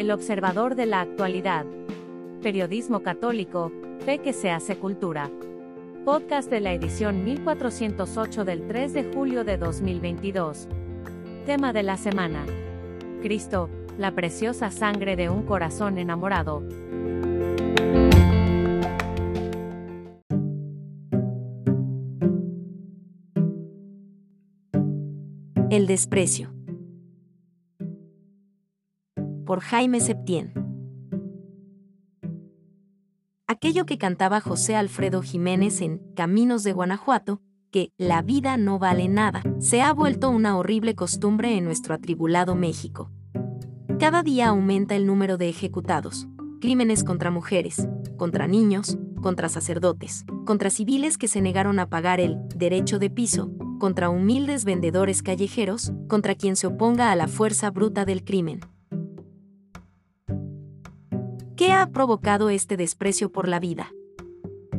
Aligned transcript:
El 0.00 0.10
observador 0.12 0.76
de 0.76 0.86
la 0.86 1.02
actualidad. 1.02 1.66
Periodismo 2.42 3.02
católico, 3.02 3.70
fe 4.06 4.16
que 4.20 4.32
se 4.32 4.50
hace 4.50 4.78
cultura. 4.78 5.30
Podcast 6.06 6.48
de 6.48 6.60
la 6.60 6.72
edición 6.72 7.22
1408 7.22 8.46
del 8.46 8.66
3 8.66 8.94
de 8.94 9.12
julio 9.12 9.44
de 9.44 9.58
2022. 9.58 10.68
Tema 11.44 11.74
de 11.74 11.82
la 11.82 11.98
semana. 11.98 12.46
Cristo, 13.20 13.68
la 13.98 14.14
preciosa 14.14 14.70
sangre 14.70 15.16
de 15.16 15.28
un 15.28 15.42
corazón 15.42 15.98
enamorado. 15.98 16.62
El 25.68 25.86
desprecio. 25.86 26.59
Por 29.50 29.62
Jaime 29.62 29.98
Septién. 29.98 30.52
Aquello 33.48 33.84
que 33.84 33.98
cantaba 33.98 34.40
José 34.40 34.76
Alfredo 34.76 35.22
Jiménez 35.22 35.80
en 35.80 35.98
Caminos 36.14 36.62
de 36.62 36.72
Guanajuato, 36.72 37.42
que 37.72 37.92
la 37.98 38.22
vida 38.22 38.56
no 38.56 38.78
vale 38.78 39.08
nada, 39.08 39.42
se 39.58 39.82
ha 39.82 39.92
vuelto 39.92 40.30
una 40.30 40.56
horrible 40.56 40.94
costumbre 40.94 41.56
en 41.56 41.64
nuestro 41.64 41.94
atribulado 41.94 42.54
México. 42.54 43.10
Cada 43.98 44.22
día 44.22 44.50
aumenta 44.50 44.94
el 44.94 45.04
número 45.04 45.36
de 45.36 45.48
ejecutados, 45.48 46.28
crímenes 46.60 47.02
contra 47.02 47.32
mujeres, 47.32 47.88
contra 48.16 48.46
niños, 48.46 48.98
contra 49.20 49.48
sacerdotes, 49.48 50.26
contra 50.46 50.70
civiles 50.70 51.18
que 51.18 51.26
se 51.26 51.40
negaron 51.40 51.80
a 51.80 51.88
pagar 51.88 52.20
el 52.20 52.38
derecho 52.54 53.00
de 53.00 53.10
piso, 53.10 53.50
contra 53.80 54.10
humildes 54.10 54.64
vendedores 54.64 55.24
callejeros, 55.24 55.92
contra 56.06 56.36
quien 56.36 56.54
se 56.54 56.68
oponga 56.68 57.10
a 57.10 57.16
la 57.16 57.26
fuerza 57.26 57.72
bruta 57.72 58.04
del 58.04 58.22
crimen. 58.22 58.60
¿Qué 61.60 61.72
ha 61.72 61.90
provocado 61.90 62.48
este 62.48 62.78
desprecio 62.78 63.30
por 63.30 63.46
la 63.46 63.60
vida? 63.60 63.92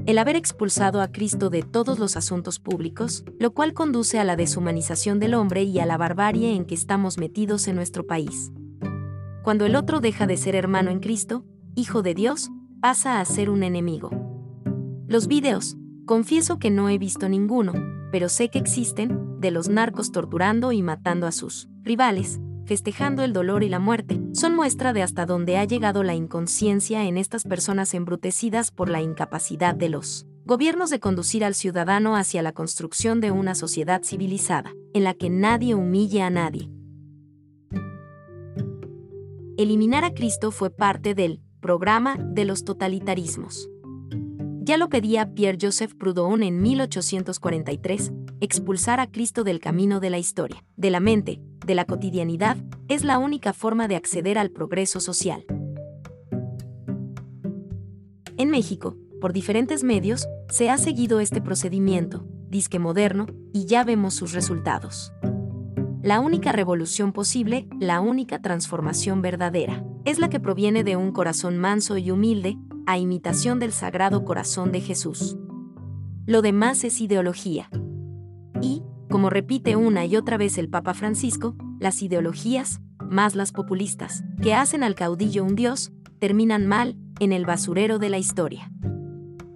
El 0.08 0.18
haber 0.18 0.36
expulsado 0.36 1.00
a 1.00 1.12
Cristo 1.12 1.52
de 1.52 1.62
todos 1.62 2.00
los 2.00 2.18
asuntos 2.18 2.58
públicos, 2.58 3.24
lo 3.38 3.54
cual 3.54 3.76
conduce 3.76 4.18
a 4.18 4.24
la 4.24 4.36
deshumanización 4.36 5.20
del 5.20 5.36
hombre 5.36 5.62
y 5.62 5.78
a 5.78 5.86
la 5.86 5.98
barbarie 5.98 6.56
en 6.56 6.66
que 6.66 6.74
estamos 6.74 7.20
metidos 7.20 7.68
en 7.68 7.76
nuestro 7.76 8.08
país. 8.08 8.52
Cuando 9.44 9.68
el 9.68 9.76
otro 9.76 10.00
deja 10.00 10.26
de 10.26 10.38
ser 10.38 10.56
hermano 10.56 10.90
en 10.90 11.02
Cristo, 11.02 11.46
hijo 11.76 12.02
de 12.02 12.16
Dios, 12.16 12.50
pasa 12.82 13.22
a 13.22 13.26
ser 13.26 13.52
un 13.52 13.62
enemigo. 13.62 14.10
Los 15.06 15.28
videos, 15.28 15.78
confieso 16.08 16.58
que 16.58 16.72
no 16.72 16.90
he 16.90 16.98
visto 16.98 17.30
ninguno, 17.30 17.74
pero 18.12 18.28
sé 18.28 18.50
que 18.50 18.58
existen, 18.58 19.40
de 19.40 19.52
los 19.52 19.70
narcos 19.70 20.12
torturando 20.12 20.72
y 20.72 20.82
matando 20.82 21.28
a 21.28 21.32
sus 21.32 21.70
rivales, 21.84 22.42
festejando 22.66 23.24
el 23.24 23.34
dolor 23.34 23.64
y 23.64 23.70
la 23.70 23.80
muerte, 23.80 24.22
son 24.34 24.56
muestra 24.56 24.94
de 24.94 25.02
hasta 25.02 25.26
dónde 25.26 25.58
ha 25.58 25.66
llegado 25.66 26.04
la 26.04 26.16
inconsciencia 26.16 27.06
en 27.06 27.18
estas 27.18 27.44
personas 27.44 27.94
embrutecidas 27.94 28.72
por 28.72 28.90
la 28.90 29.02
incapacidad 29.02 29.76
de 29.76 29.90
los 29.90 30.26
gobiernos 30.46 30.90
de 30.90 31.00
conducir 31.00 31.46
al 31.46 31.56
ciudadano 31.56 32.16
hacia 32.16 32.42
la 32.42 32.52
construcción 32.52 33.22
de 33.22 33.32
una 33.32 33.56
sociedad 33.56 34.02
civilizada, 34.04 34.74
en 34.94 35.04
la 35.04 35.14
que 35.14 35.30
nadie 35.30 35.76
humille 35.76 36.22
a 36.22 36.30
nadie. 36.30 36.70
Eliminar 39.58 40.04
a 40.04 40.14
Cristo 40.14 40.52
fue 40.52 40.72
parte 40.72 41.14
del 41.14 41.42
programa 41.60 42.18
de 42.18 42.46
los 42.46 42.66
totalitarismos. 42.66 43.70
Ya 44.64 44.78
lo 44.78 44.90
pedía 44.90 45.34
Pierre-Joseph 45.34 45.94
Proudhon 45.96 46.44
en 46.44 46.62
1843, 46.62 48.12
expulsar 48.42 49.00
a 49.00 49.08
Cristo 49.08 49.44
del 49.44 49.60
camino 49.60 50.00
de 50.00 50.10
la 50.10 50.18
historia, 50.18 50.64
de 50.76 50.90
la 50.90 51.00
mente, 51.00 51.42
de 51.66 51.76
la 51.76 51.86
cotidianidad, 51.86 52.58
es 52.88 53.04
la 53.04 53.18
única 53.18 53.54
forma 53.54 53.88
de 53.88 53.96
acceder 53.96 54.38
al 54.38 54.52
progreso 54.52 55.00
social. 55.00 55.46
En 58.38 58.50
México, 58.50 58.98
por 59.20 59.34
diferentes 59.34 59.84
medios, 59.84 60.28
se 60.50 60.70
ha 60.70 60.78
seguido 60.78 61.20
este 61.20 61.42
procedimiento, 61.42 62.26
disque 62.50 62.80
moderno, 62.80 63.28
y 63.54 63.66
ya 63.66 63.84
vemos 63.84 64.16
sus 64.16 64.34
resultados. 64.34 65.14
La 66.02 66.20
única 66.20 66.52
revolución 66.52 67.14
posible, 67.14 67.68
la 67.80 68.02
única 68.02 68.42
transformación 68.42 69.22
verdadera, 69.22 69.86
es 70.04 70.18
la 70.18 70.30
que 70.30 70.40
proviene 70.40 70.84
de 70.84 70.96
un 70.96 71.12
corazón 71.12 71.60
manso 71.60 71.98
y 71.98 72.10
humilde, 72.10 72.58
a 72.88 72.98
imitación 72.98 73.60
del 73.60 73.72
Sagrado 73.72 74.26
Corazón 74.26 74.72
de 74.72 74.82
Jesús. 74.82 75.38
Lo 76.26 76.42
demás 76.42 76.84
es 76.84 77.00
ideología. 77.00 77.70
Y, 78.62 78.82
como 79.12 79.30
repite 79.30 79.76
una 79.76 80.06
y 80.06 80.16
otra 80.16 80.38
vez 80.38 80.58
el 80.58 80.70
Papa 80.70 80.96
Francisco, 80.96 81.56
las 81.80 82.02
ideologías, 82.02 82.82
más 83.08 83.36
las 83.36 83.52
populistas, 83.52 84.24
que 84.42 84.56
hacen 84.56 84.84
al 84.84 84.96
caudillo 84.96 85.44
un 85.44 85.56
dios, 85.56 85.92
terminan 86.18 86.66
mal, 86.66 86.98
en 87.20 87.34
el 87.34 87.46
basurero 87.46 88.00
de 88.00 88.10
la 88.10 88.18
historia. 88.18 88.72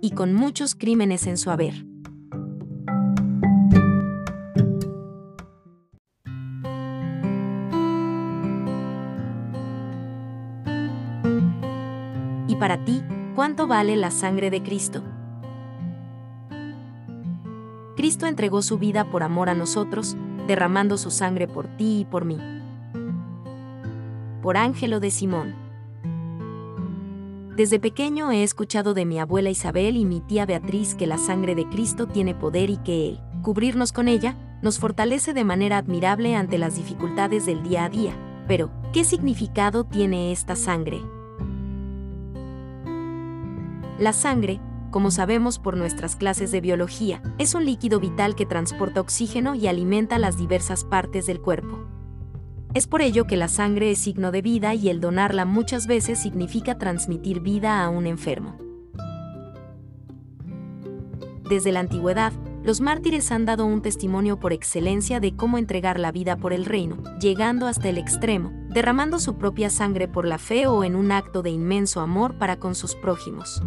Y 0.02 0.12
con 0.12 0.36
muchos 0.36 0.76
crímenes 0.76 1.26
en 1.26 1.38
su 1.38 1.50
haber. 1.50 1.86
¿Y 12.48 12.56
para 12.58 12.84
ti, 12.86 13.02
cuánto 13.34 13.66
vale 13.66 13.96
la 13.96 14.12
sangre 14.12 14.52
de 14.52 14.62
Cristo? 14.62 15.15
Cristo 18.06 18.28
entregó 18.28 18.62
su 18.62 18.78
vida 18.78 19.10
por 19.10 19.24
amor 19.24 19.50
a 19.50 19.56
nosotros, 19.56 20.16
derramando 20.46 20.96
su 20.96 21.10
sangre 21.10 21.48
por 21.48 21.66
ti 21.76 22.02
y 22.02 22.06
por 22.06 22.24
mí. 22.24 22.38
Por 24.44 24.58
Ángelo 24.58 25.00
de 25.00 25.10
Simón. 25.10 25.56
Desde 27.58 27.80
pequeño 27.80 28.30
he 28.30 28.44
escuchado 28.44 28.94
de 28.94 29.06
mi 29.06 29.18
abuela 29.18 29.50
Isabel 29.50 29.98
y 29.98 30.06
mi 30.06 30.20
tía 30.20 30.46
Beatriz 30.46 30.94
que 30.94 31.08
la 31.08 31.18
sangre 31.18 31.56
de 31.56 31.68
Cristo 31.68 32.06
tiene 32.06 32.36
poder 32.36 32.70
y 32.70 32.78
que 32.78 33.10
Él, 33.10 33.20
cubrirnos 33.42 33.92
con 33.92 34.08
ella, 34.08 34.38
nos 34.62 34.78
fortalece 34.78 35.34
de 35.34 35.44
manera 35.44 35.80
admirable 35.80 36.36
ante 36.36 36.60
las 36.60 36.76
dificultades 36.76 37.48
del 37.48 37.64
día 37.64 37.86
a 37.86 37.90
día. 37.90 38.14
Pero, 38.48 38.70
¿qué 38.94 39.04
significado 39.04 39.84
tiene 39.84 40.32
esta 40.32 40.56
sangre? 40.56 41.02
La 43.98 44.14
sangre, 44.14 44.60
como 44.92 45.12
sabemos 45.12 45.60
por 45.60 45.78
nuestras 45.78 46.16
clases 46.16 46.52
de 46.52 46.62
biología, 46.62 47.22
es 47.38 47.56
un 47.56 47.66
líquido 47.66 48.00
vital 48.00 48.36
que 48.36 48.46
transporta 48.46 49.02
oxígeno 49.02 49.56
y 49.56 49.68
alimenta 49.68 50.20
las 50.20 50.38
diversas 50.38 50.84
partes 50.84 51.26
del 51.26 51.42
cuerpo. 51.42 51.86
Es 52.74 52.88
por 52.88 53.02
ello 53.02 53.26
que 53.26 53.38
la 53.38 53.48
sangre 53.48 53.92
es 53.92 54.00
signo 54.00 54.32
de 54.32 54.42
vida 54.42 54.74
y 54.74 54.90
el 54.90 55.00
donarla 55.00 55.46
muchas 55.46 55.88
veces 55.88 56.20
significa 56.20 56.78
transmitir 56.78 57.40
vida 57.40 57.84
a 57.84 57.90
un 57.90 58.06
enfermo. 58.06 58.58
Desde 61.48 61.72
la 61.72 61.80
antigüedad, 61.80 62.34
los 62.66 62.82
mártires 62.82 63.32
han 63.32 63.46
dado 63.46 63.66
un 63.66 63.84
testimonio 63.84 64.40
por 64.40 64.52
excelencia 64.52 65.20
de 65.20 65.36
cómo 65.36 65.60
entregar 65.60 66.00
la 66.00 66.12
vida 66.12 66.36
por 66.36 66.52
el 66.52 66.66
reino, 66.66 66.98
llegando 67.20 67.68
hasta 67.68 67.90
el 67.90 68.00
extremo, 68.00 68.52
derramando 68.70 69.20
su 69.20 69.38
propia 69.38 69.70
sangre 69.70 70.08
por 70.08 70.26
la 70.26 70.40
fe 70.40 70.66
o 70.66 70.84
en 70.84 70.96
un 70.96 71.12
acto 71.12 71.44
de 71.44 71.52
inmenso 71.52 72.02
amor 72.02 72.40
para 72.40 72.58
con 72.58 72.74
sus 72.74 72.96
prójimos. 72.96 73.62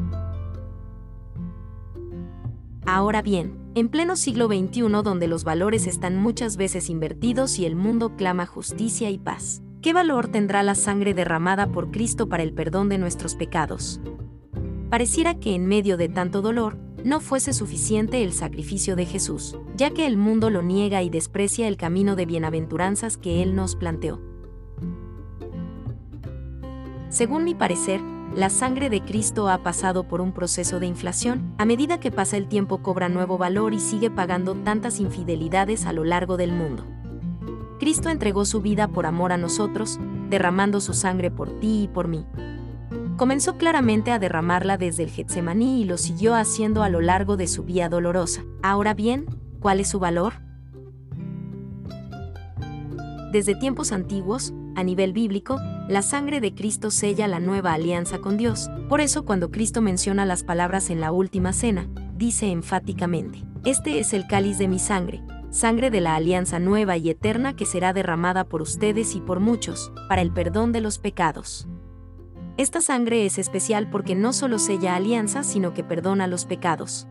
Ahora 2.91 3.21
bien, 3.21 3.53
en 3.75 3.91
pleno 3.91 4.17
siglo 4.17 4.47
XXI 4.47 4.81
donde 5.05 5.29
los 5.29 5.45
valores 5.45 5.87
están 5.87 6.17
muchas 6.17 6.57
veces 6.57 6.89
invertidos 6.89 7.59
y 7.59 7.67
el 7.67 7.77
mundo 7.77 8.17
clama 8.17 8.47
justicia 8.47 9.11
y 9.11 9.19
paz, 9.19 9.61
¿qué 9.83 9.93
valor 9.93 10.29
tendrá 10.29 10.63
la 10.63 10.75
sangre 10.75 11.13
derramada 11.13 11.67
por 11.67 11.91
Cristo 11.91 12.31
para 12.31 12.43
el 12.43 12.55
perdón 12.55 12.89
de 12.89 12.97
nuestros 12.97 13.35
pecados? 13.35 14.01
Pareciera 14.89 15.39
que 15.39 15.55
en 15.55 15.67
medio 15.67 15.99
de 15.99 16.09
tanto 16.09 16.41
dolor, 16.41 16.79
no 17.05 17.21
fuese 17.21 17.53
suficiente 17.53 18.25
el 18.25 18.33
sacrificio 18.33 18.97
de 18.97 19.05
Jesús, 19.05 19.59
ya 19.77 19.91
que 19.91 20.07
el 20.07 20.17
mundo 20.17 20.49
lo 20.49 20.63
niega 20.63 21.03
y 21.03 21.11
desprecia 21.11 21.69
el 21.69 21.77
camino 21.77 22.17
de 22.17 22.25
bienaventuranzas 22.25 23.19
que 23.19 23.43
Él 23.43 23.55
nos 23.55 23.77
planteó. 23.77 24.19
Según 27.11 27.45
mi 27.45 27.55
parecer, 27.55 28.01
la 28.35 28.51
sangre 28.51 28.91
de 28.91 29.03
Cristo 29.03 29.49
ha 29.49 29.59
pasado 29.63 30.05
por 30.05 30.21
un 30.21 30.33
proceso 30.33 30.81
de 30.81 30.87
inflación, 30.87 31.55
a 31.59 31.65
medida 31.65 31.99
que 31.99 32.11
pasa 32.11 32.37
el 32.37 32.49
tiempo 32.49 32.83
cobra 32.83 33.09
nuevo 33.09 33.39
valor 33.39 33.75
y 33.75 33.81
sigue 33.81 34.11
pagando 34.11 34.55
tantas 34.55 35.01
infidelidades 35.01 35.87
a 35.87 35.93
lo 35.93 36.05
largo 36.05 36.37
del 36.37 36.53
mundo. 36.53 36.85
Cristo 37.79 38.11
entregó 38.11 38.45
su 38.45 38.61
vida 38.61 38.89
por 38.89 39.07
amor 39.07 39.33
a 39.33 39.37
nosotros, 39.37 39.99
derramando 40.29 40.81
su 40.81 40.95
sangre 40.95 41.31
por 41.31 41.59
ti 41.61 41.85
y 41.85 41.89
por 41.89 42.09
mí 42.09 42.27
comenzó 43.19 43.59
claramente 43.59 44.13
a 44.13 44.21
derramarla 44.21 44.79
desde 44.79 45.03
el 45.03 45.11
Getsemaní 45.11 45.83
y 45.83 45.85
lo 45.85 45.99
siguió 45.99 46.35
haciendo 46.35 46.85
a 46.85 46.89
lo 46.89 47.03
largo 47.03 47.37
de 47.37 47.49
su 47.49 47.65
vía 47.65 47.91
dolorosa. 47.91 48.45
Ahora 48.63 48.95
bien, 48.95 49.27
¿cuál 49.61 49.81
es 49.81 49.89
su 49.89 49.99
valor? 49.99 50.35
Desde 53.33 53.57
tiempos 53.57 53.93
antiguos, 53.93 54.55
a 54.79 54.85
nivel 54.85 55.13
bíblico, 55.13 55.61
la 55.89 56.03
sangre 56.03 56.41
de 56.41 56.55
Cristo 56.55 56.93
sella 56.93 57.27
la 57.27 57.41
nueva 57.41 57.73
alianza 57.73 58.19
con 58.21 58.37
Dios. 58.37 58.71
Por 58.89 59.01
eso 59.01 59.25
cuando 59.25 59.51
Cristo 59.51 59.83
menciona 59.83 60.25
las 60.25 60.45
palabras 60.45 60.89
en 60.91 61.01
la 61.01 61.11
última 61.11 61.53
cena, 61.53 61.89
dice 62.15 62.53
enfáticamente, 62.53 63.43
Este 63.65 63.99
es 63.99 64.13
el 64.13 64.29
cáliz 64.29 64.57
de 64.57 64.69
mi 64.69 64.79
sangre, 64.79 65.21
sangre 65.51 65.91
de 65.91 66.01
la 66.01 66.15
alianza 66.15 66.61
nueva 66.61 66.97
y 66.97 67.11
eterna 67.11 67.57
que 67.57 67.67
será 67.67 67.93
derramada 67.93 68.45
por 68.45 68.63
ustedes 68.63 69.17
y 69.17 69.21
por 69.21 69.41
muchos, 69.41 69.91
para 70.09 70.23
el 70.23 70.33
perdón 70.33 70.71
de 70.71 70.81
los 70.81 71.01
pecados. 71.01 71.67
Esta 72.57 72.81
sangre 72.81 73.27
es 73.27 73.39
especial 73.39 73.91
porque 73.91 74.15
no 74.15 74.33
solo 74.33 74.61
sella 74.61 74.95
alianza, 74.95 75.43
sino 75.43 75.75
que 75.75 75.83
perdona 75.83 76.29
los 76.29 76.45
pecados. 76.45 77.09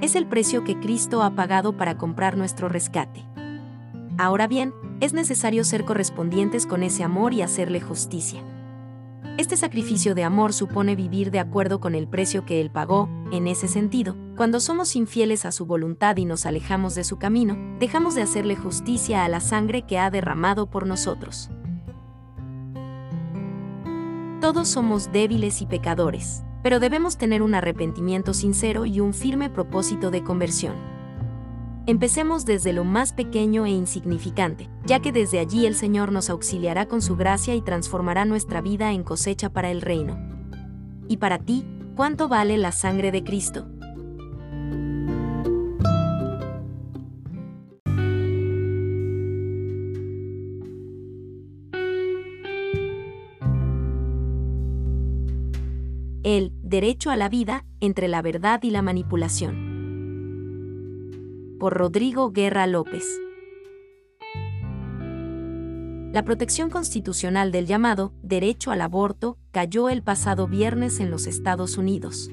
Es 0.00 0.16
el 0.16 0.26
precio 0.26 0.64
que 0.64 0.80
Cristo 0.80 1.22
ha 1.22 1.36
pagado 1.36 1.76
para 1.76 1.96
comprar 1.96 2.36
nuestro 2.36 2.68
rescate. 2.68 3.31
Ahora 4.18 4.46
bien, 4.46 4.74
es 5.00 5.12
necesario 5.12 5.64
ser 5.64 5.84
correspondientes 5.84 6.66
con 6.66 6.82
ese 6.82 7.02
amor 7.02 7.34
y 7.34 7.42
hacerle 7.42 7.80
justicia. 7.80 8.42
Este 9.38 9.56
sacrificio 9.56 10.14
de 10.14 10.24
amor 10.24 10.52
supone 10.52 10.94
vivir 10.94 11.30
de 11.30 11.40
acuerdo 11.40 11.80
con 11.80 11.94
el 11.94 12.06
precio 12.06 12.44
que 12.44 12.60
Él 12.60 12.70
pagó, 12.70 13.08
en 13.32 13.46
ese 13.46 13.66
sentido, 13.66 14.14
cuando 14.36 14.60
somos 14.60 14.94
infieles 14.94 15.46
a 15.46 15.52
su 15.52 15.64
voluntad 15.64 16.18
y 16.18 16.26
nos 16.26 16.44
alejamos 16.44 16.94
de 16.94 17.02
su 17.02 17.16
camino, 17.18 17.56
dejamos 17.78 18.14
de 18.14 18.22
hacerle 18.22 18.56
justicia 18.56 19.24
a 19.24 19.28
la 19.28 19.40
sangre 19.40 19.82
que 19.86 19.98
ha 19.98 20.10
derramado 20.10 20.68
por 20.68 20.86
nosotros. 20.86 21.50
Todos 24.42 24.68
somos 24.68 25.10
débiles 25.12 25.62
y 25.62 25.66
pecadores, 25.66 26.42
pero 26.62 26.78
debemos 26.78 27.16
tener 27.16 27.42
un 27.42 27.54
arrepentimiento 27.54 28.34
sincero 28.34 28.84
y 28.84 29.00
un 29.00 29.14
firme 29.14 29.48
propósito 29.48 30.10
de 30.10 30.22
conversión. 30.22 30.74
Empecemos 31.86 32.44
desde 32.44 32.72
lo 32.72 32.84
más 32.84 33.12
pequeño 33.12 33.66
e 33.66 33.70
insignificante, 33.70 34.68
ya 34.86 35.00
que 35.00 35.10
desde 35.10 35.40
allí 35.40 35.66
el 35.66 35.74
Señor 35.74 36.12
nos 36.12 36.30
auxiliará 36.30 36.86
con 36.86 37.02
su 37.02 37.16
gracia 37.16 37.56
y 37.56 37.60
transformará 37.60 38.24
nuestra 38.24 38.60
vida 38.60 38.92
en 38.92 39.02
cosecha 39.02 39.50
para 39.50 39.70
el 39.70 39.80
reino. 39.80 40.16
Y 41.08 41.16
para 41.16 41.38
ti, 41.38 41.66
¿cuánto 41.96 42.28
vale 42.28 42.56
la 42.56 42.70
sangre 42.70 43.10
de 43.10 43.24
Cristo? 43.24 43.66
el 56.24 56.52
derecho 56.62 57.10
a 57.10 57.16
la 57.16 57.28
vida 57.28 57.64
entre 57.80 58.06
la 58.08 58.22
verdad 58.22 58.62
y 58.62 58.70
la 58.70 58.80
manipulación. 58.80 59.71
Por 61.62 61.74
Rodrigo 61.74 62.32
Guerra 62.32 62.66
López. 62.66 63.04
La 66.12 66.24
protección 66.24 66.70
constitucional 66.70 67.52
del 67.52 67.66
llamado 67.66 68.12
derecho 68.20 68.72
al 68.72 68.80
aborto 68.80 69.38
cayó 69.52 69.88
el 69.88 70.02
pasado 70.02 70.48
viernes 70.48 70.98
en 70.98 71.12
los 71.12 71.28
Estados 71.28 71.78
Unidos 71.78 72.32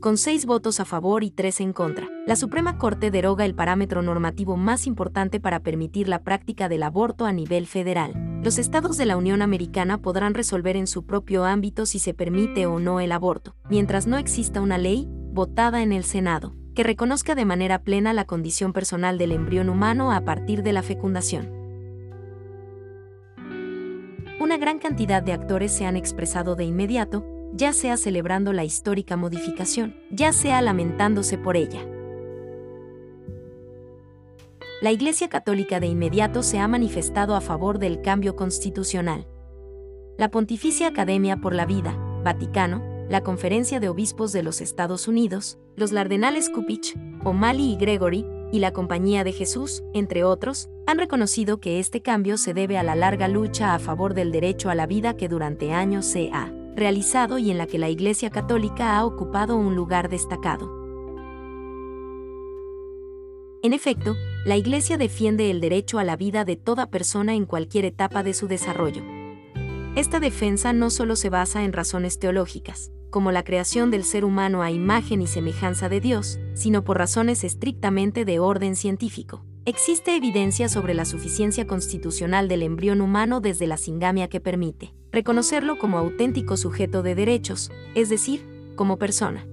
con 0.00 0.18
seis 0.18 0.46
votos 0.46 0.80
a 0.80 0.84
favor 0.84 1.22
y 1.22 1.30
tres 1.30 1.60
en 1.60 1.72
contra. 1.72 2.08
La 2.26 2.34
Suprema 2.34 2.76
Corte 2.76 3.12
deroga 3.12 3.44
el 3.44 3.54
parámetro 3.54 4.02
normativo 4.02 4.56
más 4.56 4.88
importante 4.88 5.38
para 5.38 5.60
permitir 5.60 6.08
la 6.08 6.24
práctica 6.24 6.68
del 6.68 6.82
aborto 6.82 7.24
a 7.24 7.32
nivel 7.32 7.68
federal. 7.68 8.40
Los 8.42 8.58
estados 8.58 8.96
de 8.96 9.06
la 9.06 9.16
Unión 9.16 9.42
Americana 9.42 9.98
podrán 9.98 10.34
resolver 10.34 10.76
en 10.76 10.88
su 10.88 11.06
propio 11.06 11.44
ámbito 11.44 11.86
si 11.86 12.00
se 12.00 12.14
permite 12.14 12.66
o 12.66 12.80
no 12.80 12.98
el 12.98 13.12
aborto, 13.12 13.54
mientras 13.70 14.08
no 14.08 14.18
exista 14.18 14.60
una 14.60 14.76
ley, 14.76 15.06
votada 15.08 15.84
en 15.84 15.92
el 15.92 16.02
Senado, 16.02 16.56
que 16.74 16.82
reconozca 16.82 17.34
de 17.34 17.44
manera 17.44 17.82
plena 17.82 18.12
la 18.12 18.24
condición 18.24 18.72
personal 18.72 19.18
del 19.18 19.32
embrión 19.32 19.68
humano 19.68 20.12
a 20.12 20.22
partir 20.22 20.62
de 20.62 20.72
la 20.72 20.82
fecundación. 20.82 21.50
Una 24.40 24.56
gran 24.56 24.78
cantidad 24.78 25.22
de 25.22 25.32
actores 25.32 25.72
se 25.72 25.86
han 25.86 25.96
expresado 25.96 26.56
de 26.56 26.64
inmediato, 26.64 27.24
ya 27.52 27.72
sea 27.72 27.96
celebrando 27.96 28.52
la 28.52 28.64
histórica 28.64 29.16
modificación, 29.16 29.94
ya 30.10 30.32
sea 30.32 30.60
lamentándose 30.62 31.38
por 31.38 31.56
ella. 31.56 31.86
La 34.80 34.90
Iglesia 34.90 35.28
Católica 35.28 35.78
de 35.78 35.86
inmediato 35.86 36.42
se 36.42 36.58
ha 36.58 36.66
manifestado 36.66 37.36
a 37.36 37.40
favor 37.40 37.78
del 37.78 38.00
cambio 38.02 38.34
constitucional. 38.34 39.28
La 40.18 40.28
Pontificia 40.28 40.88
Academia 40.88 41.36
por 41.36 41.54
la 41.54 41.66
Vida, 41.66 41.96
Vaticano, 42.24 42.82
la 43.08 43.22
Conferencia 43.22 43.78
de 43.78 43.88
Obispos 43.88 44.32
de 44.32 44.42
los 44.42 44.60
Estados 44.60 45.06
Unidos, 45.06 45.60
los 45.76 45.92
Lardenales 45.92 46.50
Kupich, 46.50 46.94
O'Malley 47.24 47.72
y 47.72 47.76
Gregory, 47.76 48.26
y 48.52 48.58
la 48.58 48.72
Compañía 48.72 49.24
de 49.24 49.32
Jesús, 49.32 49.82
entre 49.94 50.24
otros, 50.24 50.68
han 50.86 50.98
reconocido 50.98 51.58
que 51.58 51.80
este 51.80 52.02
cambio 52.02 52.36
se 52.36 52.52
debe 52.52 52.76
a 52.76 52.82
la 52.82 52.94
larga 52.94 53.26
lucha 53.26 53.74
a 53.74 53.78
favor 53.78 54.12
del 54.12 54.30
derecho 54.30 54.68
a 54.68 54.74
la 54.74 54.86
vida 54.86 55.16
que 55.16 55.28
durante 55.28 55.72
años 55.72 56.04
se 56.04 56.30
ha 56.32 56.52
realizado 56.76 57.38
y 57.38 57.50
en 57.50 57.58
la 57.58 57.66
que 57.66 57.78
la 57.78 57.88
Iglesia 57.88 58.30
Católica 58.30 58.96
ha 58.96 59.04
ocupado 59.04 59.56
un 59.56 59.74
lugar 59.74 60.08
destacado. 60.08 60.70
En 63.62 63.72
efecto, 63.72 64.16
la 64.44 64.56
Iglesia 64.56 64.98
defiende 64.98 65.50
el 65.50 65.60
derecho 65.60 65.98
a 65.98 66.04
la 66.04 66.16
vida 66.16 66.44
de 66.44 66.56
toda 66.56 66.90
persona 66.90 67.34
en 67.34 67.46
cualquier 67.46 67.84
etapa 67.84 68.22
de 68.22 68.34
su 68.34 68.48
desarrollo. 68.48 69.02
Esta 69.94 70.20
defensa 70.20 70.72
no 70.72 70.90
solo 70.90 71.16
se 71.16 71.30
basa 71.30 71.64
en 71.64 71.72
razones 71.72 72.18
teológicas, 72.18 72.90
como 73.12 73.30
la 73.30 73.44
creación 73.44 73.92
del 73.92 74.02
ser 74.02 74.24
humano 74.24 74.62
a 74.62 74.72
imagen 74.72 75.22
y 75.22 75.28
semejanza 75.28 75.88
de 75.88 76.00
Dios, 76.00 76.40
sino 76.54 76.82
por 76.82 76.98
razones 76.98 77.44
estrictamente 77.44 78.24
de 78.24 78.40
orden 78.40 78.74
científico. 78.74 79.44
Existe 79.64 80.16
evidencia 80.16 80.68
sobre 80.68 80.94
la 80.94 81.04
suficiencia 81.04 81.68
constitucional 81.68 82.48
del 82.48 82.64
embrión 82.64 83.00
humano 83.00 83.40
desde 83.40 83.68
la 83.68 83.76
singamia 83.76 84.28
que 84.28 84.40
permite 84.40 84.92
reconocerlo 85.12 85.78
como 85.78 85.98
auténtico 85.98 86.56
sujeto 86.56 87.02
de 87.02 87.14
derechos, 87.14 87.70
es 87.94 88.08
decir, 88.08 88.72
como 88.74 88.96
persona. 88.98 89.46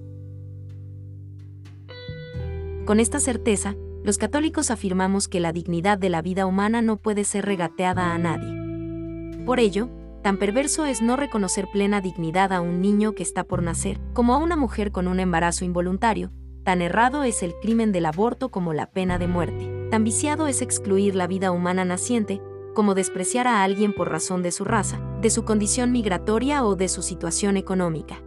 Con 2.86 2.98
esta 2.98 3.20
certeza, 3.20 3.76
los 4.02 4.16
católicos 4.16 4.70
afirmamos 4.70 5.28
que 5.28 5.38
la 5.38 5.52
dignidad 5.52 5.98
de 5.98 6.08
la 6.08 6.22
vida 6.22 6.46
humana 6.46 6.80
no 6.80 6.96
puede 6.96 7.24
ser 7.24 7.44
regateada 7.44 8.14
a 8.14 8.18
nadie. 8.18 9.44
Por 9.44 9.60
ello, 9.60 9.90
tan 10.22 10.38
perverso 10.38 10.84
es 10.84 11.02
no 11.02 11.16
reconocer 11.16 11.68
plena 11.72 12.00
dignidad 12.00 12.52
a 12.52 12.60
un 12.60 12.80
niño 12.80 13.14
que 13.14 13.22
está 13.22 13.44
por 13.44 13.62
nacer, 13.62 14.00
como 14.12 14.34
a 14.34 14.38
una 14.38 14.56
mujer 14.56 14.92
con 14.92 15.08
un 15.08 15.20
embarazo 15.20 15.64
involuntario, 15.64 16.30
tan 16.64 16.82
errado 16.82 17.24
es 17.24 17.42
el 17.42 17.54
crimen 17.60 17.90
del 17.92 18.06
aborto 18.06 18.50
como 18.50 18.74
la 18.74 18.90
pena 18.90 19.18
de 19.18 19.26
muerte. 19.26 19.88
Tan 19.90 20.04
viciado 20.04 20.46
es 20.46 20.62
excluir 20.62 21.14
la 21.14 21.26
vida 21.26 21.50
humana 21.50 21.84
naciente, 21.84 22.40
como 22.74 22.94
despreciar 22.94 23.46
a 23.46 23.64
alguien 23.64 23.92
por 23.92 24.10
razón 24.10 24.42
de 24.42 24.52
su 24.52 24.64
raza, 24.64 25.00
de 25.20 25.30
su 25.30 25.44
condición 25.44 25.90
migratoria 25.90 26.64
o 26.64 26.76
de 26.76 26.88
su 26.88 27.02
situación 27.02 27.56
económica. 27.56 28.22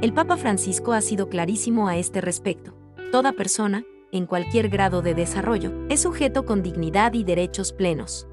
El 0.00 0.12
Papa 0.12 0.36
Francisco 0.36 0.92
ha 0.92 1.00
sido 1.00 1.28
clarísimo 1.28 1.88
a 1.88 1.96
este 1.96 2.20
respecto. 2.20 2.72
Toda 3.10 3.32
persona, 3.32 3.82
en 4.12 4.26
cualquier 4.26 4.68
grado 4.68 5.02
de 5.02 5.14
desarrollo, 5.14 5.72
es 5.88 6.00
sujeto 6.02 6.44
con 6.44 6.62
dignidad 6.62 7.14
y 7.14 7.24
derechos 7.24 7.72
plenos. 7.72 8.28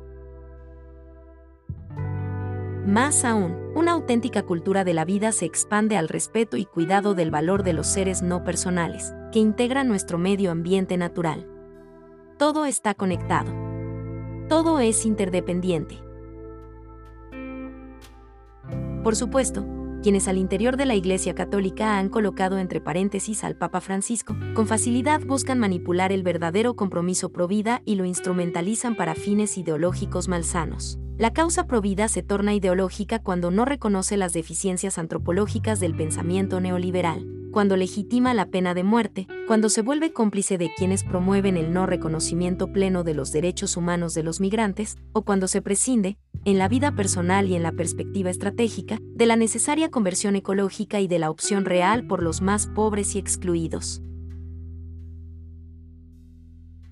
Más 2.86 3.26
aún, 3.26 3.56
una 3.74 3.94
auténtica 3.94 4.44
cultura 4.44 4.84
de 4.84 4.94
la 4.94 5.06
vida 5.06 5.32
se 5.32 5.46
expande 5.46 5.98
al 5.98 6.08
respeto 6.08 6.56
y 6.56 6.66
cuidado 6.66 7.16
del 7.16 7.32
valor 7.32 7.64
de 7.64 7.74
los 7.74 7.88
seres 7.88 8.22
no 8.22 8.44
personales, 8.44 9.12
que 9.32 9.40
integran 9.40 9.88
nuestro 9.88 10.20
medio 10.20 10.52
ambiente 10.52 10.96
natural. 10.96 11.48
Todo 12.38 12.66
está 12.66 12.94
conectado. 12.94 13.52
Todo 14.50 14.80
es 14.80 15.04
interdependiente. 15.08 15.98
Por 19.04 19.16
supuesto, 19.16 19.66
quienes 20.04 20.28
al 20.28 20.38
interior 20.38 20.78
de 20.78 20.86
la 20.86 20.94
Iglesia 20.94 21.34
Católica 21.34 21.98
han 21.98 22.10
colocado 22.10 22.60
entre 22.60 22.82
paréntesis 22.82 23.44
al 23.44 23.58
Papa 23.58 23.82
Francisco, 23.82 24.36
con 24.54 24.68
facilidad 24.68 25.22
buscan 25.26 25.58
manipular 25.58 26.12
el 26.12 26.22
verdadero 26.22 26.76
compromiso 26.76 27.32
pro 27.32 27.48
vida 27.48 27.82
y 27.84 27.96
lo 27.96 28.06
instrumentalizan 28.06 28.96
para 28.96 29.16
fines 29.16 29.58
ideológicos 29.58 30.28
malsanos. 30.28 31.00
La 31.18 31.32
causa 31.32 31.66
provida 31.66 32.10
se 32.10 32.24
torna 32.24 32.54
ideológica 32.54 33.20
cuando 33.20 33.50
no 33.50 33.64
reconoce 33.64 34.18
las 34.18 34.34
deficiencias 34.34 34.98
antropológicas 34.98 35.80
del 35.80 35.96
pensamiento 35.96 36.60
neoliberal, 36.60 37.26
cuando 37.54 37.78
legitima 37.78 38.34
la 38.34 38.48
pena 38.48 38.74
de 38.74 38.84
muerte, 38.84 39.26
cuando 39.48 39.70
se 39.70 39.82
vuelve 39.82 40.12
cómplice 40.12 40.58
de 40.58 40.74
quienes 40.76 41.06
promueven 41.06 41.56
el 41.56 41.72
no 41.72 41.86
reconocimiento 41.86 42.74
pleno 42.74 43.06
de 43.06 43.14
los 43.14 43.32
derechos 43.32 43.78
humanos 43.78 44.14
de 44.14 44.24
los 44.24 44.42
migrantes, 44.42 44.98
o 45.14 45.22
cuando 45.22 45.48
se 45.48 45.62
prescinde, 45.62 46.18
en 46.44 46.58
la 46.58 46.68
vida 46.68 46.92
personal 46.92 47.48
y 47.48 47.56
en 47.56 47.64
la 47.64 47.72
perspectiva 47.72 48.30
estratégica, 48.30 49.00
de 49.02 49.26
la 49.26 49.38
necesaria 49.38 49.90
conversión 49.90 50.36
ecológica 50.36 51.00
y 51.00 51.08
de 51.08 51.20
la 51.20 51.30
opción 51.30 51.64
real 51.64 52.06
por 52.08 52.22
los 52.22 52.42
más 52.42 52.68
pobres 52.68 53.16
y 53.16 53.20
excluidos. 53.20 54.02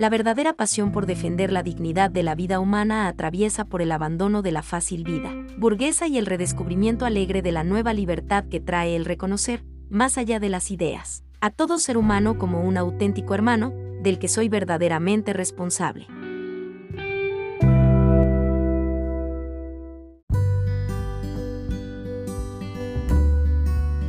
La 0.03 0.10
verdadera 0.10 0.51
pasión 0.51 0.91
por 0.91 1.05
defender 1.05 1.50
la 1.50 1.63
dignidad 1.63 2.12
de 2.12 2.24
la 2.24 2.36
vida 2.36 2.60
humana 2.60 3.07
atraviesa 3.07 3.63
por 3.63 3.81
el 3.81 3.89
abandono 3.89 4.41
de 4.41 4.51
la 4.51 4.62
fácil 4.62 5.05
vida 5.05 5.31
burguesa 5.57 6.07
y 6.07 6.17
el 6.17 6.25
redescubrimiento 6.25 7.05
alegre 7.05 7.41
de 7.41 7.53
la 7.53 7.63
nueva 7.63 7.93
libertad 7.93 8.43
que 8.50 8.60
trae 8.60 8.98
el 8.98 9.05
reconocer, 9.05 9.63
más 9.89 10.17
allá 10.17 10.41
de 10.41 10.50
las 10.50 10.72
ideas, 10.72 11.24
a 11.39 11.51
todo 11.51 11.79
ser 11.79 11.95
humano 11.95 12.38
como 12.38 12.63
un 12.63 12.75
auténtico 12.75 13.33
hermano, 13.33 13.72
del 14.01 14.19
que 14.19 14.27
soy 14.27 14.50
verdaderamente 14.50 15.31
responsable. 15.31 16.05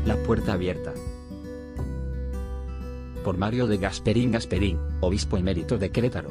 La 0.04 0.16
puerta 0.26 0.54
abierta 0.54 0.92
por 3.24 3.36
Mario 3.38 3.66
de 3.66 3.78
Gasperín 3.78 4.30
Gasperín, 4.30 4.78
obispo 5.00 5.36
emérito 5.36 5.78
de 5.78 5.90
Querétaro. 5.90 6.30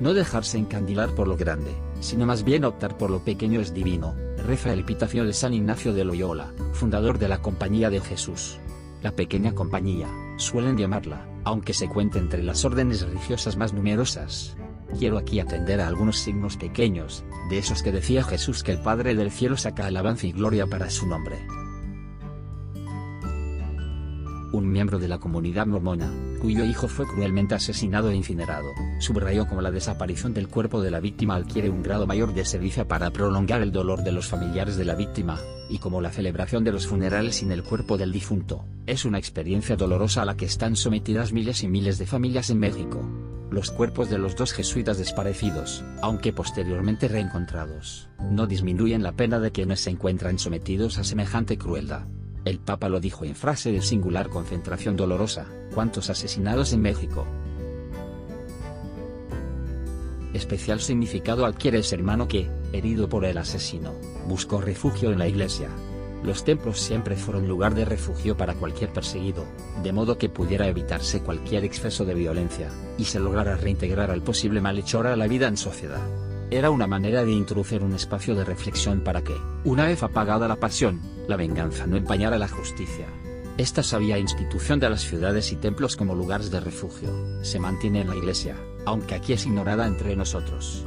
No 0.00 0.12
dejarse 0.12 0.58
encandilar 0.58 1.14
por 1.14 1.26
lo 1.26 1.36
grande, 1.38 1.74
sino 2.00 2.26
más 2.26 2.44
bien 2.44 2.64
optar 2.64 2.98
por 2.98 3.10
lo 3.10 3.20
pequeño 3.20 3.60
es 3.60 3.72
divino, 3.72 4.14
reza 4.36 4.72
el 4.72 4.80
epitafio 4.80 5.24
de 5.24 5.32
San 5.32 5.54
Ignacio 5.54 5.94
de 5.94 6.04
Loyola, 6.04 6.52
fundador 6.72 7.18
de 7.18 7.28
la 7.28 7.40
Compañía 7.40 7.88
de 7.88 8.00
Jesús. 8.00 8.58
La 9.02 9.12
pequeña 9.12 9.54
compañía, 9.54 10.08
suelen 10.36 10.76
llamarla, 10.76 11.26
aunque 11.44 11.72
se 11.72 11.88
cuente 11.88 12.18
entre 12.18 12.42
las 12.42 12.64
órdenes 12.64 13.02
religiosas 13.02 13.56
más 13.56 13.72
numerosas. 13.72 14.56
Quiero 14.98 15.18
aquí 15.18 15.40
atender 15.40 15.80
a 15.80 15.86
algunos 15.86 16.18
signos 16.18 16.56
pequeños, 16.56 17.24
de 17.50 17.58
esos 17.58 17.82
que 17.82 17.92
decía 17.92 18.24
Jesús 18.24 18.62
que 18.62 18.72
el 18.72 18.82
Padre 18.82 19.14
del 19.14 19.30
cielo 19.30 19.56
saca 19.56 19.86
alabanza 19.86 20.26
y 20.26 20.32
gloria 20.32 20.66
para 20.66 20.90
su 20.90 21.06
nombre 21.06 21.38
un 24.52 24.70
miembro 24.70 24.98
de 24.98 25.08
la 25.08 25.18
comunidad 25.18 25.66
mormona, 25.66 26.12
cuyo 26.40 26.64
hijo 26.64 26.88
fue 26.88 27.06
cruelmente 27.06 27.54
asesinado 27.54 28.10
e 28.10 28.16
incinerado, 28.16 28.68
subrayó 28.98 29.46
como 29.46 29.60
la 29.60 29.70
desaparición 29.70 30.32
del 30.32 30.48
cuerpo 30.48 30.80
de 30.80 30.90
la 30.90 31.00
víctima 31.00 31.36
adquiere 31.36 31.68
un 31.68 31.82
grado 31.82 32.06
mayor 32.06 32.32
de 32.32 32.44
servicio 32.44 32.88
para 32.88 33.10
prolongar 33.10 33.60
el 33.60 33.72
dolor 33.72 34.02
de 34.02 34.12
los 34.12 34.26
familiares 34.26 34.76
de 34.76 34.84
la 34.84 34.94
víctima, 34.94 35.38
y 35.68 35.78
como 35.78 36.00
la 36.00 36.10
celebración 36.10 36.64
de 36.64 36.72
los 36.72 36.86
funerales 36.86 37.36
sin 37.36 37.52
el 37.52 37.62
cuerpo 37.62 37.98
del 37.98 38.12
difunto, 38.12 38.64
es 38.86 39.04
una 39.04 39.18
experiencia 39.18 39.76
dolorosa 39.76 40.22
a 40.22 40.24
la 40.24 40.36
que 40.36 40.46
están 40.46 40.76
sometidas 40.76 41.32
miles 41.32 41.62
y 41.62 41.68
miles 41.68 41.98
de 41.98 42.06
familias 42.06 42.48
en 42.50 42.58
México. 42.58 43.06
Los 43.50 43.70
cuerpos 43.70 44.10
de 44.10 44.18
los 44.18 44.36
dos 44.36 44.52
jesuitas 44.52 44.98
desaparecidos, 44.98 45.84
aunque 46.02 46.32
posteriormente 46.32 47.08
reencontrados, 47.08 48.08
no 48.30 48.46
disminuyen 48.46 49.02
la 49.02 49.12
pena 49.12 49.40
de 49.40 49.52
quienes 49.52 49.80
se 49.80 49.90
encuentran 49.90 50.38
sometidos 50.38 50.98
a 50.98 51.04
semejante 51.04 51.56
crueldad. 51.56 52.06
El 52.48 52.60
Papa 52.60 52.88
lo 52.88 52.98
dijo 52.98 53.26
en 53.26 53.34
frase 53.34 53.72
de 53.72 53.82
singular 53.82 54.30
concentración 54.30 54.96
dolorosa, 54.96 55.44
¿cuántos 55.74 56.08
asesinados 56.08 56.72
en 56.72 56.80
México? 56.80 57.26
Especial 60.32 60.80
significado 60.80 61.44
adquiere 61.44 61.80
ese 61.80 61.96
hermano 61.96 62.26
que, 62.26 62.48
herido 62.72 63.06
por 63.06 63.26
el 63.26 63.36
asesino, 63.36 63.92
buscó 64.26 64.62
refugio 64.62 65.12
en 65.12 65.18
la 65.18 65.28
iglesia. 65.28 65.68
Los 66.22 66.42
templos 66.42 66.80
siempre 66.80 67.16
fueron 67.16 67.46
lugar 67.46 67.74
de 67.74 67.84
refugio 67.84 68.38
para 68.38 68.54
cualquier 68.54 68.94
perseguido, 68.94 69.44
de 69.82 69.92
modo 69.92 70.16
que 70.16 70.30
pudiera 70.30 70.68
evitarse 70.68 71.20
cualquier 71.20 71.66
exceso 71.66 72.06
de 72.06 72.14
violencia, 72.14 72.70
y 72.96 73.04
se 73.04 73.20
lograra 73.20 73.56
reintegrar 73.56 74.10
al 74.10 74.22
posible 74.22 74.62
malhechor 74.62 75.06
a 75.06 75.16
la 75.16 75.26
vida 75.26 75.48
en 75.48 75.58
sociedad. 75.58 76.00
Era 76.50 76.70
una 76.70 76.86
manera 76.86 77.26
de 77.26 77.32
introducir 77.32 77.82
un 77.82 77.92
espacio 77.92 78.34
de 78.34 78.46
reflexión 78.46 79.02
para 79.02 79.20
que, 79.20 79.36
una 79.64 79.84
vez 79.84 80.02
apagada 80.02 80.48
la 80.48 80.56
pasión, 80.56 81.17
la 81.28 81.36
venganza 81.36 81.86
no 81.86 81.96
empañara 81.96 82.38
la 82.38 82.48
justicia. 82.48 83.06
Esta 83.58 83.82
sabia 83.82 84.18
institución 84.18 84.80
de 84.80 84.88
las 84.88 85.02
ciudades 85.02 85.52
y 85.52 85.56
templos 85.56 85.94
como 85.94 86.14
lugares 86.14 86.50
de 86.50 86.58
refugio, 86.58 87.10
se 87.44 87.60
mantiene 87.60 88.00
en 88.00 88.08
la 88.08 88.16
iglesia, 88.16 88.56
aunque 88.86 89.14
aquí 89.14 89.34
es 89.34 89.44
ignorada 89.44 89.86
entre 89.86 90.16
nosotros. 90.16 90.84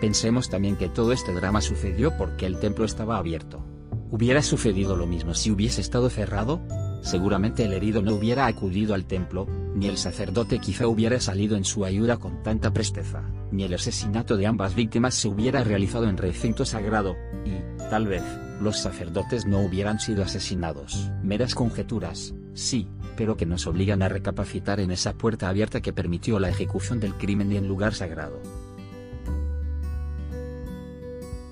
Pensemos 0.00 0.50
también 0.50 0.76
que 0.76 0.88
todo 0.88 1.12
este 1.12 1.32
drama 1.32 1.60
sucedió 1.60 2.16
porque 2.16 2.46
el 2.46 2.58
templo 2.58 2.84
estaba 2.84 3.18
abierto. 3.18 3.64
¿Hubiera 4.10 4.42
sucedido 4.42 4.96
lo 4.96 5.06
mismo 5.06 5.34
si 5.34 5.50
hubiese 5.50 5.80
estado 5.80 6.10
cerrado? 6.10 6.60
Seguramente 7.02 7.64
el 7.64 7.72
herido 7.72 8.02
no 8.02 8.14
hubiera 8.14 8.46
acudido 8.46 8.94
al 8.94 9.06
templo, 9.06 9.48
ni 9.74 9.86
el 9.86 9.96
sacerdote 9.96 10.58
quizá 10.58 10.86
hubiera 10.86 11.18
salido 11.20 11.56
en 11.56 11.64
su 11.64 11.84
ayuda 11.84 12.18
con 12.18 12.42
tanta 12.42 12.72
presteza, 12.72 13.22
ni 13.50 13.64
el 13.64 13.74
asesinato 13.74 14.36
de 14.36 14.46
ambas 14.46 14.74
víctimas 14.74 15.14
se 15.14 15.28
hubiera 15.28 15.64
realizado 15.64 16.08
en 16.08 16.16
recinto 16.16 16.64
sagrado, 16.64 17.16
y, 17.44 17.52
tal 17.90 18.06
vez, 18.06 18.22
los 18.60 18.78
sacerdotes 18.78 19.46
no 19.46 19.60
hubieran 19.60 19.98
sido 19.98 20.22
asesinados. 20.22 21.10
Meras 21.22 21.54
conjeturas, 21.54 22.34
sí, 22.54 22.88
pero 23.16 23.36
que 23.36 23.46
nos 23.46 23.66
obligan 23.66 24.02
a 24.02 24.08
recapacitar 24.08 24.80
en 24.80 24.90
esa 24.90 25.14
puerta 25.14 25.48
abierta 25.48 25.80
que 25.80 25.92
permitió 25.92 26.38
la 26.38 26.48
ejecución 26.48 27.00
del 27.00 27.14
crimen 27.14 27.52
en 27.52 27.68
lugar 27.68 27.94
sagrado. 27.94 28.40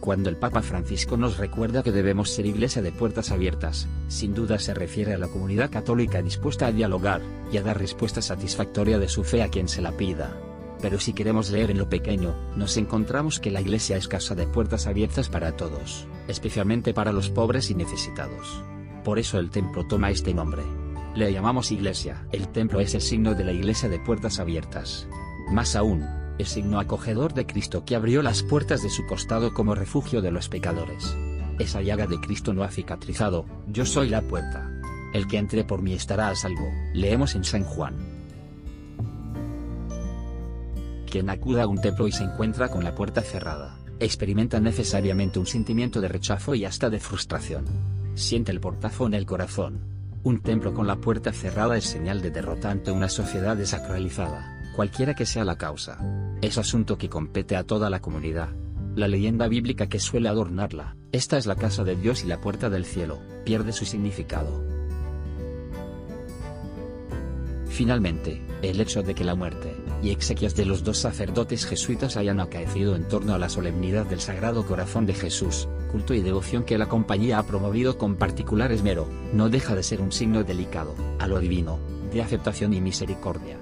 Cuando 0.01 0.31
el 0.31 0.37
Papa 0.37 0.63
Francisco 0.63 1.19
nos 1.19 1.37
recuerda 1.37 1.83
que 1.83 1.93
debemos 1.93 2.31
ser 2.31 2.47
iglesia 2.47 2.81
de 2.81 2.91
puertas 2.91 3.31
abiertas, 3.31 3.87
sin 4.09 4.35
duda 4.35 4.59
se 4.59 4.73
refiere 4.73 5.13
a 5.13 5.19
la 5.19 5.29
comunidad 5.29 5.71
católica 5.71 6.23
dispuesta 6.23 6.67
a 6.67 6.73
dialogar, 6.73 7.21
y 7.53 7.59
a 7.59 7.63
dar 7.63 7.79
respuesta 7.79 8.23
satisfactoria 8.23 8.99
de 8.99 9.11
su 9.11 9.25
fe 9.25 9.43
a 9.43 9.49
quien 9.49 9.69
se 9.69 9.83
la 9.83 9.93
pida. 9.93 10.35
Pero 10.81 10.99
si 10.99 11.13
queremos 11.13 11.51
leer 11.51 11.71
en 11.71 11.79
lo 11.79 11.91
pequeño, 11.91 12.35
nos 12.57 12.79
encontramos 12.79 13.41
que 13.41 13.51
la 13.51 13.61
iglesia 13.61 13.99
es 13.99 14.09
casa 14.09 14.35
de 14.35 14.47
puertas 14.47 14.87
abiertas 14.87 15.29
para 15.29 15.53
todos, 15.53 16.07
especialmente 16.29 16.95
para 16.95 17.13
los 17.13 17.29
pobres 17.29 17.71
y 17.71 17.75
necesitados. 17.75 18.65
Por 19.05 19.19
eso 19.19 19.39
el 19.39 19.51
templo 19.51 19.87
toma 19.87 20.11
este 20.11 20.33
nombre. 20.33 20.63
Le 21.15 21.31
llamamos 21.31 21.73
iglesia. 21.73 22.27
El 22.33 22.49
templo 22.49 22.81
es 22.81 22.95
el 22.95 23.03
signo 23.03 23.35
de 23.35 23.45
la 23.45 23.53
iglesia 23.53 23.91
de 23.91 23.99
puertas 23.99 24.39
abiertas. 24.39 25.07
Más 25.51 25.77
aún, 25.77 26.07
el 26.41 26.47
signo 26.47 26.81
acogedor 26.81 27.35
de 27.35 27.47
Cristo 27.47 27.85
que 27.85 27.95
abrió 27.95 28.23
las 28.23 28.43
puertas 28.43 28.83
de 28.83 28.91
su 28.91 29.07
costado 29.07 29.53
como 29.53 29.75
refugio 29.75 30.23
de 30.23 30.31
los 30.31 30.49
pecadores. 30.49 31.17
Esa 31.59 31.83
llaga 31.83 32.07
de 32.07 32.21
Cristo 32.21 32.55
no 32.55 32.65
ha 32.65 32.71
cicatrizado, 32.71 33.45
yo 33.69 33.85
soy 33.85 34.09
la 34.09 34.23
puerta. 34.23 34.71
El 35.13 35.27
que 35.27 35.39
entre 35.39 35.65
por 35.65 35.83
mí 35.83 35.93
estará 35.93 36.29
a 36.29 36.35
salvo, 36.35 36.71
leemos 36.95 37.35
en 37.35 37.45
San 37.45 37.65
Juan. 37.65 37.97
Quien 41.11 41.29
acuda 41.29 41.65
a 41.65 41.67
un 41.67 41.81
templo 41.81 42.09
y 42.09 42.13
se 42.13 42.25
encuentra 42.25 42.69
con 42.69 42.85
la 42.85 42.95
puerta 42.95 43.21
cerrada, 43.21 43.79
experimenta 43.99 44.61
necesariamente 44.61 45.39
un 45.39 45.47
sentimiento 45.47 46.01
de 46.01 46.09
rechazo 46.09 46.55
y 46.55 46.65
hasta 46.65 46.89
de 46.89 47.01
frustración. 47.01 47.65
Siente 48.15 48.53
el 48.53 48.61
portazo 48.61 49.07
en 49.07 49.15
el 49.15 49.27
corazón. 49.27 49.81
Un 50.23 50.41
templo 50.41 50.73
con 50.73 50.87
la 50.87 50.97
puerta 50.97 51.33
cerrada 51.33 51.77
es 51.77 51.85
señal 51.85 52.23
de 52.23 52.31
derrota 52.31 52.71
ante 52.71 52.93
una 52.93 53.09
sociedad 53.09 53.57
desacralizada 53.57 54.61
cualquiera 54.81 55.15
que 55.15 55.27
sea 55.27 55.45
la 55.45 55.59
causa. 55.59 55.99
Es 56.43 56.57
asunto 56.57 56.97
que 56.97 57.11
compete 57.11 57.55
a 57.55 57.65
toda 57.65 57.91
la 57.91 58.01
comunidad. 58.01 58.49
La 58.97 59.09
leyenda 59.09 59.47
bíblica 59.47 59.89
que 59.89 60.01
suele 60.01 60.31
adornarla, 60.31 60.97
esta 61.13 61.37
es 61.37 61.45
la 61.45 61.55
casa 61.55 61.85
de 61.85 61.97
Dios 61.97 62.25
y 62.25 62.29
la 62.29 62.41
puerta 62.41 62.71
del 62.71 62.87
cielo, 62.87 63.19
pierde 63.45 63.73
su 63.75 63.85
significado. 63.85 64.65
Finalmente, 67.67 68.43
el 68.63 68.81
hecho 68.81 69.03
de 69.03 69.15
que 69.15 69.23
la 69.23 69.35
muerte 69.35 69.77
y 70.03 70.11
exequias 70.11 70.57
de 70.57 70.65
los 70.65 70.83
dos 70.83 70.97
sacerdotes 70.97 71.67
jesuitas 71.67 72.17
hayan 72.17 72.41
acaecido 72.41 72.97
en 72.97 73.07
torno 73.07 73.35
a 73.35 73.39
la 73.39 73.51
solemnidad 73.51 74.07
del 74.07 74.21
Sagrado 74.21 74.65
Corazón 74.65 75.05
de 75.05 75.13
Jesús, 75.13 75.69
culto 75.93 76.15
y 76.15 76.21
devoción 76.21 76.65
que 76.65 76.79
la 76.79 76.89
compañía 76.89 77.39
ha 77.39 77.47
promovido 77.47 77.99
con 77.99 78.17
particular 78.17 78.73
esmero, 78.73 79.07
no 79.35 79.51
deja 79.51 79.75
de 79.75 79.83
ser 79.83 80.01
un 80.01 80.11
signo 80.11 80.43
delicado, 80.43 80.95
a 81.19 81.27
lo 81.27 81.39
divino, 81.39 81.79
de 82.11 82.23
aceptación 82.23 82.73
y 82.73 82.81
misericordia. 82.81 83.59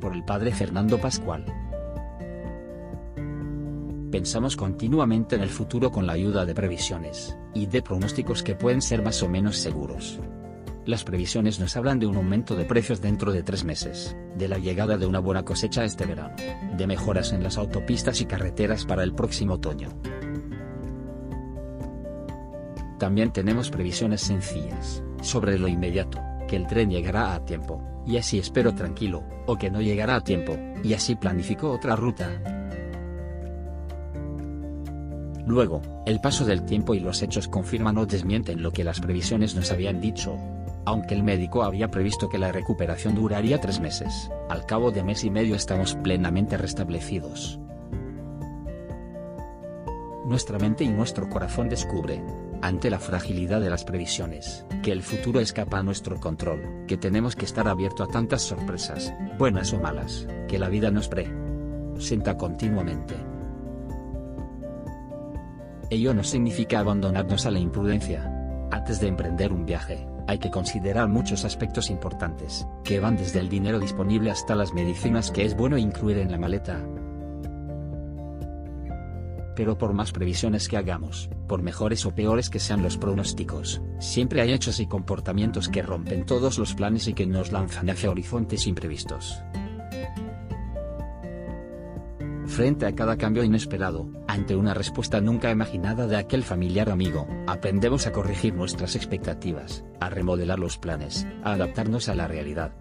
Por 0.00 0.14
el 0.14 0.24
padre 0.24 0.52
Fernando 0.52 0.96
Pascual. 0.98 1.44
Pensamos 4.12 4.56
continuamente 4.56 5.34
en 5.34 5.42
el 5.42 5.48
futuro 5.48 5.90
con 5.90 6.06
la 6.06 6.12
ayuda 6.12 6.46
de 6.46 6.54
previsiones, 6.54 7.36
y 7.52 7.66
de 7.66 7.82
pronósticos 7.82 8.44
que 8.44 8.54
pueden 8.54 8.80
ser 8.80 9.02
más 9.02 9.24
o 9.24 9.28
menos 9.28 9.56
seguros. 9.56 10.20
Las 10.86 11.02
previsiones 11.02 11.58
nos 11.58 11.76
hablan 11.76 11.98
de 11.98 12.06
un 12.06 12.16
aumento 12.16 12.54
de 12.54 12.64
precios 12.64 13.00
dentro 13.00 13.32
de 13.32 13.42
tres 13.42 13.64
meses, 13.64 14.16
de 14.36 14.46
la 14.46 14.58
llegada 14.58 14.96
de 14.96 15.06
una 15.06 15.18
buena 15.18 15.44
cosecha 15.44 15.84
este 15.84 16.06
verano, 16.06 16.36
de 16.76 16.86
mejoras 16.86 17.32
en 17.32 17.42
las 17.42 17.58
autopistas 17.58 18.20
y 18.20 18.26
carreteras 18.26 18.84
para 18.84 19.02
el 19.02 19.14
próximo 19.14 19.54
otoño. 19.54 19.88
También 23.00 23.32
tenemos 23.32 23.68
previsiones 23.70 24.20
sencillas, 24.20 25.02
sobre 25.22 25.58
lo 25.58 25.66
inmediato, 25.66 26.20
que 26.50 26.56
el 26.56 26.66
tren 26.66 26.90
llegará 26.90 27.32
a 27.32 27.44
tiempo, 27.44 27.80
y 28.04 28.16
así 28.16 28.40
espero 28.40 28.74
tranquilo, 28.74 29.22
o 29.46 29.56
que 29.56 29.70
no 29.70 29.80
llegará 29.80 30.16
a 30.16 30.24
tiempo, 30.24 30.56
y 30.82 30.94
así 30.94 31.14
planifico 31.14 31.70
otra 31.70 31.94
ruta. 31.94 32.28
Luego, 35.46 35.80
el 36.06 36.20
paso 36.20 36.44
del 36.44 36.64
tiempo 36.64 36.94
y 36.94 36.98
los 36.98 37.22
hechos 37.22 37.46
confirman 37.46 37.98
o 37.98 38.06
desmienten 38.06 38.64
lo 38.64 38.72
que 38.72 38.82
las 38.82 38.98
previsiones 38.98 39.54
nos 39.54 39.70
habían 39.70 40.00
dicho. 40.00 40.36
Aunque 40.86 41.14
el 41.14 41.22
médico 41.22 41.62
había 41.62 41.88
previsto 41.88 42.28
que 42.28 42.38
la 42.38 42.50
recuperación 42.50 43.14
duraría 43.14 43.60
tres 43.60 43.78
meses, 43.78 44.28
al 44.48 44.66
cabo 44.66 44.90
de 44.90 45.04
mes 45.04 45.22
y 45.22 45.30
medio 45.30 45.54
estamos 45.54 45.94
plenamente 45.94 46.56
restablecidos. 46.56 47.60
Nuestra 50.24 50.58
mente 50.58 50.82
y 50.82 50.88
nuestro 50.88 51.28
corazón 51.28 51.68
descubren, 51.68 52.26
ante 52.62 52.90
la 52.90 52.98
fragilidad 52.98 53.60
de 53.60 53.70
las 53.70 53.84
previsiones, 53.84 54.66
que 54.82 54.92
el 54.92 55.02
futuro 55.02 55.40
escapa 55.40 55.78
a 55.78 55.82
nuestro 55.82 56.20
control, 56.20 56.84
que 56.86 56.96
tenemos 56.96 57.36
que 57.36 57.44
estar 57.44 57.68
abierto 57.68 58.02
a 58.02 58.08
tantas 58.08 58.42
sorpresas, 58.42 59.12
buenas 59.38 59.72
o 59.72 59.80
malas, 59.80 60.26
que 60.48 60.58
la 60.58 60.68
vida 60.68 60.90
nos 60.90 61.08
presenta 61.08 62.36
continuamente. 62.36 63.14
Ello 65.90 66.14
no 66.14 66.22
significa 66.22 66.80
abandonarnos 66.80 67.46
a 67.46 67.50
la 67.50 67.58
imprudencia. 67.58 68.30
Antes 68.70 69.00
de 69.00 69.08
emprender 69.08 69.52
un 69.52 69.66
viaje, 69.66 70.06
hay 70.28 70.38
que 70.38 70.50
considerar 70.50 71.08
muchos 71.08 71.44
aspectos 71.44 71.90
importantes, 71.90 72.66
que 72.84 73.00
van 73.00 73.16
desde 73.16 73.40
el 73.40 73.48
dinero 73.48 73.80
disponible 73.80 74.30
hasta 74.30 74.54
las 74.54 74.72
medicinas 74.72 75.32
que 75.32 75.44
es 75.44 75.56
bueno 75.56 75.76
incluir 75.76 76.18
en 76.18 76.30
la 76.30 76.38
maleta, 76.38 76.80
Pero 79.60 79.76
por 79.76 79.92
más 79.92 80.10
previsiones 80.10 80.68
que 80.70 80.78
hagamos, 80.78 81.28
por 81.46 81.60
mejores 81.60 82.06
o 82.06 82.14
peores 82.14 82.48
que 82.48 82.58
sean 82.58 82.82
los 82.82 82.96
pronósticos, 82.96 83.82
siempre 83.98 84.40
hay 84.40 84.54
hechos 84.54 84.80
y 84.80 84.86
comportamientos 84.86 85.68
que 85.68 85.82
rompen 85.82 86.24
todos 86.24 86.56
los 86.56 86.74
planes 86.74 87.08
y 87.08 87.12
que 87.12 87.26
nos 87.26 87.52
lanzan 87.52 87.90
hacia 87.90 88.10
horizontes 88.10 88.66
imprevistos. 88.66 89.42
Frente 92.46 92.86
a 92.86 92.94
cada 92.94 93.18
cambio 93.18 93.44
inesperado, 93.44 94.08
ante 94.26 94.56
una 94.56 94.72
respuesta 94.72 95.20
nunca 95.20 95.50
imaginada 95.50 96.06
de 96.06 96.16
aquel 96.16 96.42
familiar 96.42 96.88
amigo, 96.88 97.28
aprendemos 97.46 98.06
a 98.06 98.12
corregir 98.12 98.54
nuestras 98.54 98.96
expectativas, 98.96 99.84
a 100.00 100.08
remodelar 100.08 100.58
los 100.58 100.78
planes, 100.78 101.26
a 101.44 101.52
adaptarnos 101.52 102.08
a 102.08 102.14
la 102.14 102.28
realidad. 102.28 102.72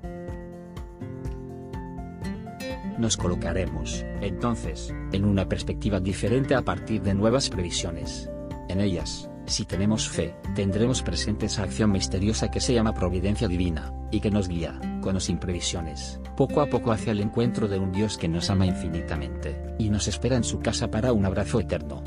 Nos 3.00 3.16
colocaremos, 3.16 4.06
entonces, 4.20 4.94
en 5.14 5.24
una 5.24 5.48
perspectiva 5.48 6.02
diferente 6.02 6.54
a 6.54 6.64
partir 6.64 7.02
de 7.02 7.14
nuevas 7.14 7.50
previsiones. 7.50 8.30
En 8.68 8.82
ellas, 8.82 9.30
si 9.46 9.64
tenemos 9.64 10.10
fe, 10.10 10.36
tendremos 10.54 11.02
presente 11.02 11.46
esa 11.46 11.64
acción 11.64 11.94
misteriosa 11.94 12.52
que 12.52 12.60
se 12.60 12.74
llama 12.74 12.94
providencia 12.94 13.48
divina, 13.48 13.94
y 14.12 14.20
que 14.20 14.32
nos 14.32 14.50
guía, 14.50 14.82
con 15.02 15.16
o 15.16 15.20
sin 15.22 15.38
previsiones, 15.38 16.20
poco 16.36 16.60
a 16.60 16.66
poco 16.66 16.92
hacia 16.92 17.14
el 17.14 17.22
encuentro 17.22 17.70
de 17.70 17.80
un 17.80 17.94
Dios 17.94 18.18
que 18.18 18.28
nos 18.28 18.50
ama 18.50 18.66
infinitamente, 18.66 19.56
y 19.80 19.90
nos 19.90 20.10
espera 20.10 20.36
en 20.36 20.44
su 20.44 20.60
casa 20.60 20.92
para 20.92 21.14
un 21.14 21.26
abrazo 21.26 21.62
eterno. 21.62 22.04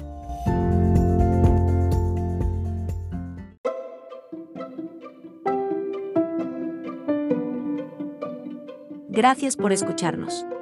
Gracias 9.08 9.56
por 9.56 9.72
escucharnos. 9.72 10.44